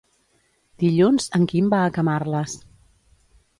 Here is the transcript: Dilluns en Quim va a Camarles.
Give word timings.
Dilluns 0.83 1.29
en 1.39 1.45
Quim 1.53 1.69
va 1.75 1.83
a 1.89 1.93
Camarles. 2.01 2.59